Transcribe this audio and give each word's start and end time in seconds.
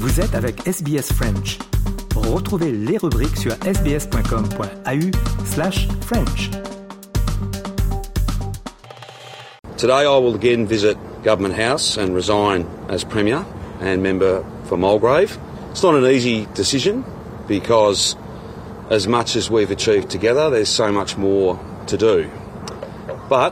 Vous 0.00 0.20
êtes 0.20 0.36
avec 0.36 0.64
SBS 0.64 1.12
French. 1.12 1.58
Retrouvez 2.14 2.70
les 2.70 2.98
rubriques 2.98 3.36
sur 3.36 3.50
sbs.com.au 3.50 5.44
slash 5.44 5.88
French. 6.02 6.50
Today 9.76 10.04
I 10.06 10.18
will 10.20 10.36
again 10.36 10.66
visit 10.66 10.96
Government 11.24 11.58
House 11.58 11.98
and 11.98 12.14
resign 12.14 12.64
as 12.88 13.02
Premier 13.02 13.44
and 13.80 14.00
member 14.00 14.44
for 14.66 14.78
Mulgrave. 14.78 15.36
It's 15.72 15.82
not 15.82 15.96
an 15.96 16.06
easy 16.06 16.46
decision 16.54 17.04
because 17.48 18.14
as 18.90 19.08
much 19.08 19.34
as 19.34 19.50
we've 19.50 19.72
achieved 19.72 20.10
together, 20.10 20.48
there's 20.48 20.68
so 20.68 20.92
much 20.92 21.16
more 21.16 21.58
to 21.88 21.96
do. 21.96 22.30
But 23.28 23.50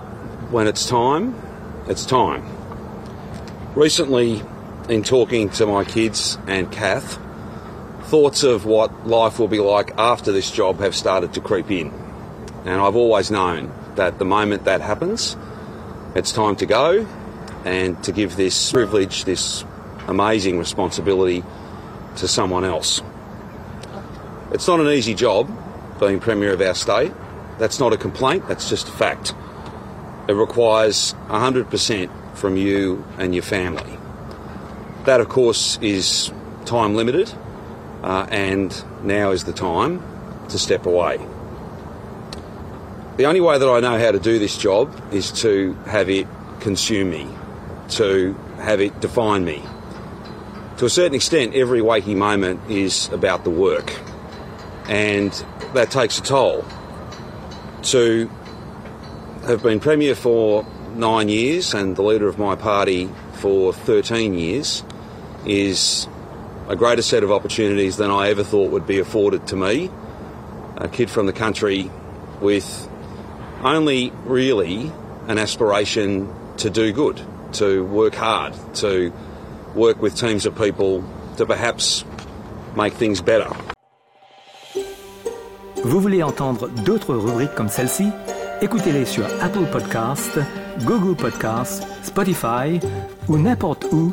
when 0.52 0.68
it's 0.68 0.86
time, 0.88 1.34
it's 1.88 2.06
time. 2.06 2.44
Recently, 3.74 4.42
in 4.88 5.02
talking 5.02 5.48
to 5.50 5.66
my 5.66 5.84
kids 5.84 6.38
and 6.46 6.70
Kath, 6.70 7.18
thoughts 8.04 8.42
of 8.44 8.64
what 8.64 9.06
life 9.06 9.38
will 9.38 9.48
be 9.48 9.58
like 9.58 9.92
after 9.98 10.30
this 10.30 10.50
job 10.50 10.78
have 10.78 10.94
started 10.94 11.34
to 11.34 11.40
creep 11.40 11.70
in. 11.70 11.92
And 12.64 12.80
I've 12.80 12.96
always 12.96 13.30
known 13.30 13.72
that 13.96 14.18
the 14.18 14.24
moment 14.24 14.64
that 14.64 14.80
happens, 14.80 15.36
it's 16.14 16.32
time 16.32 16.56
to 16.56 16.66
go 16.66 17.06
and 17.64 18.02
to 18.04 18.12
give 18.12 18.36
this 18.36 18.72
privilege, 18.72 19.24
this 19.24 19.64
amazing 20.06 20.58
responsibility 20.58 21.42
to 22.16 22.28
someone 22.28 22.64
else. 22.64 23.02
It's 24.52 24.68
not 24.68 24.78
an 24.78 24.88
easy 24.88 25.14
job 25.14 25.50
being 25.98 26.20
Premier 26.20 26.52
of 26.52 26.60
our 26.60 26.74
state. 26.74 27.12
That's 27.58 27.80
not 27.80 27.92
a 27.92 27.96
complaint, 27.96 28.46
that's 28.46 28.68
just 28.68 28.88
a 28.88 28.92
fact. 28.92 29.34
It 30.28 30.34
requires 30.34 31.14
100% 31.28 32.36
from 32.36 32.56
you 32.56 33.04
and 33.18 33.34
your 33.34 33.42
family. 33.42 33.95
That, 35.06 35.20
of 35.20 35.28
course, 35.28 35.78
is 35.80 36.32
time 36.64 36.96
limited, 36.96 37.32
uh, 38.02 38.26
and 38.28 38.84
now 39.04 39.30
is 39.30 39.44
the 39.44 39.52
time 39.52 40.02
to 40.48 40.58
step 40.58 40.84
away. 40.84 41.18
The 43.16 43.26
only 43.26 43.40
way 43.40 43.56
that 43.56 43.68
I 43.68 43.78
know 43.78 44.00
how 44.00 44.10
to 44.10 44.18
do 44.18 44.40
this 44.40 44.58
job 44.58 44.92
is 45.12 45.30
to 45.42 45.74
have 45.86 46.10
it 46.10 46.26
consume 46.58 47.10
me, 47.10 47.28
to 47.90 48.34
have 48.58 48.80
it 48.80 49.00
define 49.00 49.44
me. 49.44 49.62
To 50.78 50.86
a 50.86 50.90
certain 50.90 51.14
extent, 51.14 51.54
every 51.54 51.80
waking 51.80 52.18
moment 52.18 52.68
is 52.68 53.08
about 53.12 53.44
the 53.44 53.50
work, 53.50 53.94
and 54.88 55.30
that 55.72 55.92
takes 55.92 56.18
a 56.18 56.22
toll. 56.22 56.64
To 57.94 58.28
have 59.46 59.62
been 59.62 59.78
Premier 59.78 60.16
for 60.16 60.66
nine 60.96 61.28
years 61.28 61.74
and 61.74 61.94
the 61.94 62.02
leader 62.02 62.26
of 62.26 62.40
my 62.40 62.56
party 62.56 63.08
for 63.34 63.72
13 63.72 64.34
years 64.34 64.82
is 65.46 66.08
a 66.68 66.76
greater 66.76 67.02
set 67.02 67.22
of 67.22 67.30
opportunities 67.30 67.96
than 67.96 68.10
I 68.10 68.30
ever 68.30 68.42
thought 68.42 68.70
would 68.70 68.86
be 68.86 68.98
afforded 68.98 69.46
to 69.48 69.56
me. 69.56 69.90
A 70.76 70.88
kid 70.88 71.10
from 71.10 71.26
the 71.26 71.32
country 71.32 71.90
with 72.40 72.88
only 73.62 74.12
really 74.24 74.92
an 75.28 75.38
aspiration 75.38 76.28
to 76.58 76.70
do 76.70 76.92
good, 76.92 77.20
to 77.54 77.84
work 77.84 78.14
hard, 78.14 78.54
to 78.74 79.12
work 79.74 80.00
with 80.02 80.16
teams 80.16 80.46
of 80.46 80.56
people 80.56 81.04
to 81.36 81.46
perhaps 81.46 82.04
make 82.76 82.92
things 82.94 83.20
better. 83.20 83.50
Vous 85.84 86.00
voulez 86.00 86.22
entendre 86.22 86.68
d'autres 86.84 87.14
rubriques 87.14 87.54
comme 87.54 87.68
celle-ci 87.68 88.10
Écoutez-les 88.60 89.04
sur 89.04 89.24
Apple 89.40 89.66
Podcasts, 89.70 90.38
Google 90.84 91.14
Podcasts, 91.14 91.86
Spotify 92.02 92.80
ou 93.28 93.36
n'importe 93.36 93.86
où 93.92 94.12